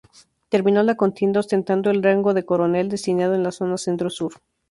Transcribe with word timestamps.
Terminó 0.49 0.81
la 0.81 0.95
contienda 0.95 1.41
ostentando 1.41 1.91
el 1.91 2.01
rango 2.01 2.33
de 2.33 2.43
coronel, 2.43 2.89
destinado 2.89 3.35
en 3.35 3.43
la 3.43 3.51
zona 3.51 3.77
Centro-Sur. 3.77 4.33